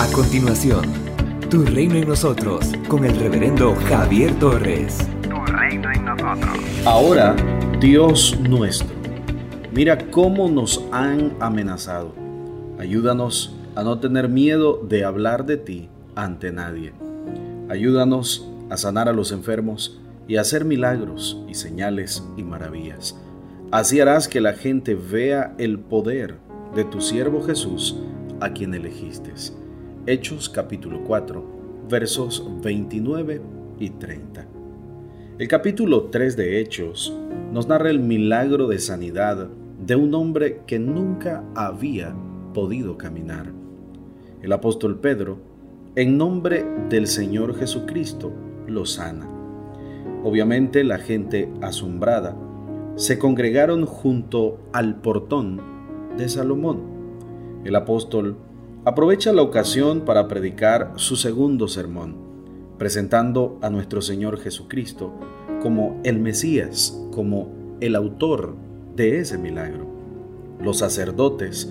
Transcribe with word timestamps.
A 0.00 0.10
continuación, 0.12 0.86
Tu 1.50 1.62
Reino 1.62 1.96
en 1.96 2.08
Nosotros 2.08 2.72
con 2.88 3.04
el 3.04 3.14
reverendo 3.16 3.74
Javier 3.86 4.34
Torres. 4.38 4.96
Tu 5.22 5.36
reino 5.52 5.92
en 5.92 6.06
nosotros. 6.06 6.58
Ahora, 6.86 7.36
Dios 7.80 8.34
nuestro, 8.40 8.88
mira 9.72 9.98
cómo 10.10 10.48
nos 10.48 10.82
han 10.90 11.34
amenazado. 11.38 12.14
Ayúdanos 12.78 13.54
a 13.74 13.82
no 13.82 14.00
tener 14.00 14.30
miedo 14.30 14.80
de 14.82 15.04
hablar 15.04 15.44
de 15.44 15.58
ti 15.58 15.90
ante 16.14 16.50
nadie. 16.50 16.94
Ayúdanos 17.68 18.50
a 18.70 18.78
sanar 18.78 19.06
a 19.06 19.12
los 19.12 19.32
enfermos 19.32 20.00
y 20.26 20.36
a 20.36 20.40
hacer 20.40 20.64
milagros 20.64 21.44
y 21.46 21.56
señales 21.56 22.24
y 22.38 22.42
maravillas. 22.42 23.18
Así 23.70 24.00
harás 24.00 24.28
que 24.28 24.40
la 24.40 24.54
gente 24.54 24.94
vea 24.94 25.54
el 25.58 25.78
poder 25.78 26.38
de 26.74 26.84
tu 26.84 27.02
siervo 27.02 27.42
Jesús, 27.42 27.98
a 28.40 28.54
quien 28.54 28.72
elegiste. 28.72 29.32
Hechos 30.10 30.48
capítulo 30.48 31.04
4, 31.04 31.86
versos 31.88 32.44
29 32.64 33.40
y 33.78 33.90
30. 33.90 34.44
El 35.38 35.46
capítulo 35.46 36.06
3 36.06 36.36
de 36.36 36.60
Hechos 36.60 37.16
nos 37.52 37.68
narra 37.68 37.90
el 37.90 38.00
milagro 38.00 38.66
de 38.66 38.80
sanidad 38.80 39.48
de 39.78 39.94
un 39.94 40.12
hombre 40.16 40.62
que 40.66 40.80
nunca 40.80 41.44
había 41.54 42.12
podido 42.52 42.98
caminar. 42.98 43.52
El 44.42 44.52
apóstol 44.52 44.98
Pedro, 44.98 45.38
en 45.94 46.18
nombre 46.18 46.66
del 46.88 47.06
Señor 47.06 47.56
Jesucristo, 47.56 48.32
lo 48.66 48.86
sana. 48.86 49.28
Obviamente 50.24 50.82
la 50.82 50.98
gente 50.98 51.48
asombrada 51.62 52.36
se 52.96 53.16
congregaron 53.20 53.86
junto 53.86 54.58
al 54.72 55.00
portón 55.00 55.60
de 56.18 56.28
Salomón. 56.28 56.80
El 57.64 57.76
apóstol 57.76 58.49
aprovecha 58.84 59.32
la 59.32 59.42
ocasión 59.42 60.02
para 60.02 60.26
predicar 60.26 60.92
su 60.96 61.16
segundo 61.16 61.68
sermón, 61.68 62.16
presentando 62.78 63.58
a 63.60 63.68
nuestro 63.68 64.00
Señor 64.00 64.40
Jesucristo 64.40 65.12
como 65.62 66.00
el 66.02 66.18
Mesías, 66.18 66.98
como 67.12 67.50
el 67.80 67.94
autor 67.94 68.54
de 68.96 69.18
ese 69.18 69.36
milagro. 69.36 69.86
Los 70.62 70.78
sacerdotes, 70.78 71.70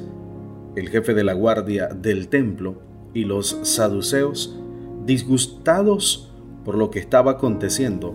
el 0.75 0.89
jefe 0.89 1.15
de 1.15 1.23
la 1.23 1.33
guardia 1.33 1.87
del 1.87 2.27
templo 2.27 2.75
y 3.13 3.23
los 3.25 3.57
saduceos, 3.63 4.59
disgustados 5.05 6.31
por 6.63 6.77
lo 6.77 6.91
que 6.91 6.99
estaba 6.99 7.31
aconteciendo, 7.31 8.13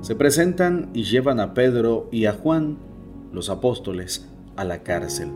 se 0.00 0.14
presentan 0.14 0.88
y 0.94 1.04
llevan 1.04 1.40
a 1.40 1.52
Pedro 1.52 2.08
y 2.10 2.24
a 2.24 2.32
Juan, 2.32 2.78
los 3.34 3.50
apóstoles, 3.50 4.26
a 4.56 4.64
la 4.64 4.82
cárcel. 4.82 5.28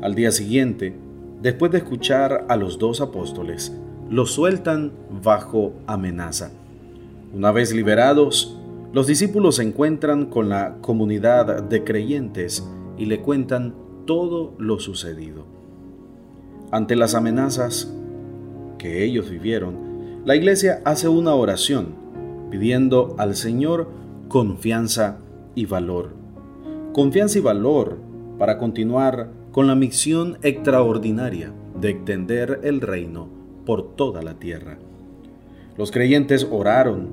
Al 0.00 0.14
día 0.14 0.30
siguiente, 0.30 0.94
después 1.42 1.72
de 1.72 1.78
escuchar 1.78 2.46
a 2.48 2.56
los 2.56 2.78
dos 2.78 3.00
apóstoles, 3.00 3.76
los 4.08 4.32
sueltan 4.32 4.92
bajo 5.22 5.72
amenaza. 5.86 6.50
Una 7.34 7.52
vez 7.52 7.74
liberados, 7.74 8.58
los 8.92 9.06
discípulos 9.06 9.56
se 9.56 9.62
encuentran 9.62 10.26
con 10.26 10.48
la 10.48 10.76
comunidad 10.80 11.62
de 11.62 11.84
creyentes 11.84 12.66
y 12.96 13.06
le 13.06 13.20
cuentan 13.20 13.74
todo 14.06 14.54
lo 14.58 14.78
sucedido. 14.78 15.44
Ante 16.70 16.96
las 16.96 17.14
amenazas 17.14 17.92
que 18.78 19.04
ellos 19.04 19.28
vivieron, 19.28 20.22
la 20.24 20.34
iglesia 20.34 20.80
hace 20.84 21.08
una 21.08 21.34
oración 21.34 21.94
pidiendo 22.50 23.14
al 23.18 23.36
Señor 23.36 23.88
confianza 24.28 25.18
y 25.54 25.66
valor. 25.66 26.10
Confianza 26.92 27.38
y 27.38 27.42
valor 27.42 27.98
para 28.38 28.58
continuar 28.58 29.30
con 29.56 29.68
la 29.68 29.74
misión 29.74 30.36
extraordinaria 30.42 31.50
de 31.80 31.88
extender 31.88 32.60
el 32.62 32.82
reino 32.82 33.30
por 33.64 33.96
toda 33.96 34.20
la 34.20 34.34
tierra. 34.34 34.76
Los 35.78 35.90
creyentes 35.90 36.46
oraron, 36.50 37.08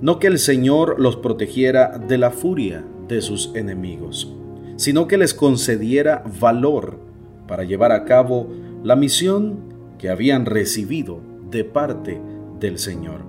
no 0.00 0.20
que 0.20 0.28
el 0.28 0.38
Señor 0.38 1.00
los 1.00 1.16
protegiera 1.16 1.98
de 1.98 2.18
la 2.18 2.30
furia 2.30 2.84
de 3.08 3.20
sus 3.20 3.50
enemigos, 3.56 4.32
sino 4.76 5.08
que 5.08 5.18
les 5.18 5.34
concediera 5.34 6.22
valor 6.40 7.00
para 7.48 7.64
llevar 7.64 7.90
a 7.90 8.04
cabo 8.04 8.46
la 8.84 8.94
misión 8.94 9.58
que 9.98 10.10
habían 10.10 10.46
recibido 10.46 11.18
de 11.50 11.64
parte 11.64 12.20
del 12.60 12.78
Señor. 12.78 13.22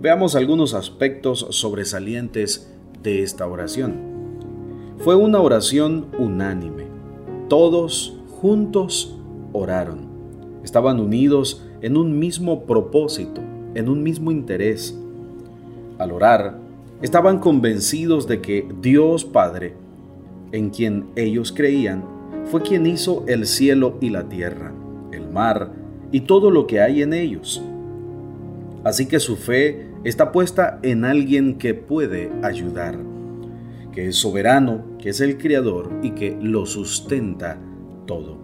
Veamos 0.00 0.36
algunos 0.36 0.72
aspectos 0.72 1.46
sobresalientes 1.50 2.74
de 3.02 3.22
esta 3.22 3.46
oración. 3.46 3.94
Fue 5.00 5.14
una 5.14 5.38
oración 5.40 6.06
unánime. 6.18 6.85
Todos 7.48 8.18
juntos 8.40 9.16
oraron. 9.52 10.00
Estaban 10.64 10.98
unidos 10.98 11.64
en 11.80 11.96
un 11.96 12.18
mismo 12.18 12.64
propósito, 12.64 13.40
en 13.76 13.88
un 13.88 14.02
mismo 14.02 14.32
interés. 14.32 14.98
Al 15.98 16.10
orar, 16.10 16.58
estaban 17.02 17.38
convencidos 17.38 18.26
de 18.26 18.40
que 18.40 18.66
Dios 18.82 19.24
Padre, 19.24 19.74
en 20.50 20.70
quien 20.70 21.06
ellos 21.14 21.52
creían, 21.52 22.04
fue 22.46 22.62
quien 22.62 22.84
hizo 22.84 23.22
el 23.28 23.46
cielo 23.46 23.96
y 24.00 24.10
la 24.10 24.28
tierra, 24.28 24.72
el 25.12 25.28
mar 25.28 25.70
y 26.10 26.22
todo 26.22 26.50
lo 26.50 26.66
que 26.66 26.80
hay 26.80 27.02
en 27.02 27.12
ellos. 27.12 27.62
Así 28.82 29.06
que 29.06 29.20
su 29.20 29.36
fe 29.36 29.86
está 30.02 30.32
puesta 30.32 30.80
en 30.82 31.04
alguien 31.04 31.58
que 31.58 31.74
puede 31.74 32.32
ayudar, 32.42 32.98
que 33.92 34.08
es 34.08 34.16
soberano, 34.16 34.95
que 35.06 35.10
es 35.10 35.20
el 35.20 35.38
creador 35.38 36.00
y 36.02 36.10
que 36.16 36.36
lo 36.42 36.66
sustenta 36.66 37.60
todo. 38.06 38.38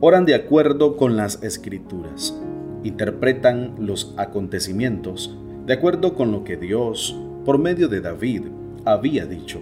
Oran 0.00 0.24
de 0.24 0.34
acuerdo 0.34 0.96
con 0.96 1.18
las 1.18 1.42
escrituras, 1.42 2.40
interpretan 2.84 3.74
los 3.78 4.14
acontecimientos 4.16 5.36
de 5.66 5.74
acuerdo 5.74 6.14
con 6.14 6.32
lo 6.32 6.42
que 6.42 6.56
Dios, 6.56 7.14
por 7.44 7.58
medio 7.58 7.88
de 7.88 8.00
David, 8.00 8.44
había 8.86 9.26
dicho. 9.26 9.60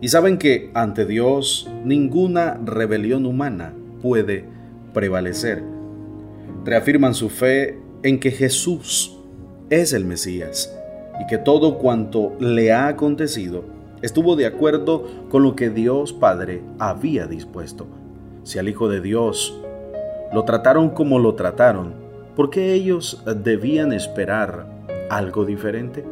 Y 0.00 0.08
saben 0.08 0.36
que 0.36 0.72
ante 0.74 1.06
Dios 1.06 1.70
ninguna 1.84 2.60
rebelión 2.64 3.24
humana 3.24 3.72
puede 4.02 4.46
prevalecer. 4.92 5.62
Reafirman 6.64 7.14
su 7.14 7.28
fe 7.28 7.78
en 8.02 8.18
que 8.18 8.32
Jesús 8.32 9.16
es 9.70 9.92
el 9.92 10.06
Mesías 10.06 10.76
y 11.20 11.26
que 11.28 11.38
todo 11.38 11.78
cuanto 11.78 12.32
le 12.40 12.72
ha 12.72 12.88
acontecido 12.88 13.75
estuvo 14.02 14.36
de 14.36 14.46
acuerdo 14.46 15.04
con 15.30 15.42
lo 15.42 15.56
que 15.56 15.70
Dios 15.70 16.12
Padre 16.12 16.62
había 16.78 17.26
dispuesto. 17.26 17.86
Si 18.42 18.58
al 18.58 18.68
Hijo 18.68 18.88
de 18.88 19.00
Dios 19.00 19.60
lo 20.32 20.44
trataron 20.44 20.90
como 20.90 21.18
lo 21.18 21.34
trataron, 21.34 21.94
¿por 22.34 22.50
qué 22.50 22.74
ellos 22.74 23.22
debían 23.42 23.92
esperar 23.92 24.66
algo 25.10 25.44
diferente? 25.44 26.04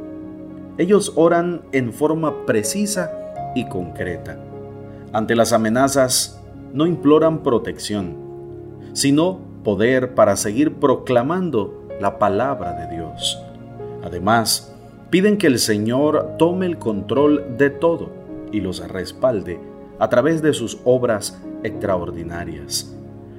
Ellos 0.78 1.12
oran 1.15 1.62
en 1.73 1.93
forma 1.93 2.47
precisa 2.47 3.12
y 3.55 3.69
concreta. 3.69 4.37
Ante 5.12 5.37
las 5.37 5.53
amenazas 5.53 6.41
no 6.73 6.87
imploran 6.87 7.44
protección, 7.44 8.17
sino 8.93 9.39
poder 9.62 10.15
para 10.15 10.37
seguir 10.37 10.75
proclamando 10.75 11.84
la 12.00 12.19
palabra 12.19 12.73
de 12.73 12.97
Dios. 12.97 13.41
Además, 14.03 14.74
piden 15.15 15.39
que 15.39 15.47
el 15.47 15.61
Señor 15.61 16.35
tome 16.41 16.67
el 16.67 16.77
control 16.81 17.57
de 17.57 17.71
todo 17.71 18.11
y 18.51 18.61
los 18.61 18.81
respalde 18.89 19.61
a 20.01 20.09
través 20.09 20.43
de 20.43 20.53
sus 20.53 20.81
obras 20.83 21.41
extraordinarias. 21.63 22.93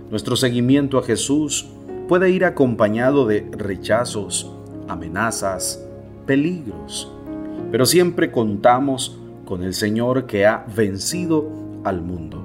Nuestro 0.10 0.38
seguimiento 0.38 0.98
a 0.98 1.04
Jesús 1.04 1.68
puede 2.08 2.30
ir 2.30 2.46
acompañado 2.46 3.28
de 3.28 3.46
rechazos, 3.52 4.50
amenazas, 4.88 5.86
peligros, 6.26 7.12
pero 7.72 7.86
siempre 7.86 8.32
contamos 8.32 9.20
con 9.44 9.62
el 9.62 9.74
Señor 9.74 10.28
que 10.28 10.46
ha 10.46 10.66
vencido 10.74 11.50
al 11.84 12.02
mundo. 12.02 12.42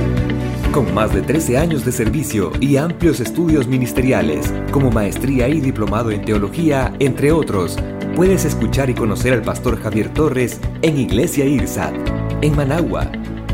Con 0.72 0.92
más 0.92 1.14
de 1.14 1.22
13 1.22 1.56
años 1.56 1.84
de 1.84 1.92
servicio 1.92 2.50
y 2.60 2.76
amplios 2.76 3.20
estudios 3.20 3.68
ministeriales, 3.68 4.52
como 4.72 4.90
maestría 4.90 5.48
y 5.48 5.60
diplomado 5.60 6.10
en 6.10 6.24
teología, 6.24 6.92
entre 6.98 7.30
otros, 7.30 7.78
puedes 8.16 8.44
escuchar 8.44 8.90
y 8.90 8.94
conocer 8.94 9.32
al 9.32 9.42
pastor 9.42 9.80
Javier 9.80 10.08
Torres 10.08 10.60
en 10.82 10.98
Iglesia 10.98 11.44
IRSAT, 11.44 11.94
en 12.42 12.56
Managua. 12.56 13.10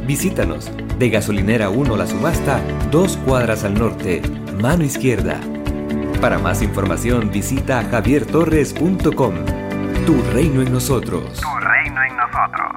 Visítanos 0.07 0.71
de 0.99 1.11
Gasolinera 1.11 1.69
1 1.69 1.97
La 1.97 2.07
Subasta, 2.07 2.61
dos 2.91 3.19
cuadras 3.19 3.65
al 3.65 3.75
norte, 3.75 4.23
mano 4.61 4.83
izquierda. 4.83 5.41
Para 6.21 6.39
más 6.39 6.63
información 6.63 7.31
visita 7.31 7.85
javiertorres.com. 7.91 9.35
Tu 10.07 10.23
reino 10.33 10.63
en 10.63 10.73
nosotros. 10.73 11.39
Tu 11.39 11.67
reino 11.67 12.03
en 12.03 12.17
nosotros. 12.17 12.70